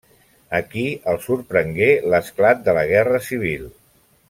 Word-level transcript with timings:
Aquí 0.59 0.85
el 1.13 1.19
sorprengué 1.25 1.91
l'esclat 2.15 2.65
de 2.69 2.77
la 2.79 2.87
guerra 2.95 3.21
civil. 3.31 3.71